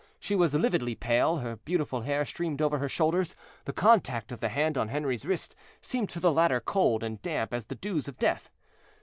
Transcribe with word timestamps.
She 0.19 0.35
was 0.35 0.55
lividly 0.55 0.95
pale; 0.95 1.37
her 1.37 1.57
beautiful 1.57 2.01
hair 2.01 2.25
streamed 2.25 2.59
over 2.59 2.79
her 2.79 2.89
shoulders; 2.89 3.35
the 3.65 3.71
contact 3.71 4.31
of 4.31 4.39
the 4.39 4.49
hand 4.49 4.75
on 4.75 4.87
Henri's 4.87 5.27
wrist 5.27 5.53
seemed 5.79 6.09
to 6.09 6.19
the 6.19 6.31
latter 6.31 6.59
cold 6.59 7.03
and 7.03 7.21
damp 7.21 7.53
as 7.53 7.65
the 7.65 7.75
dews 7.75 8.07
of 8.07 8.17
death. 8.17 8.49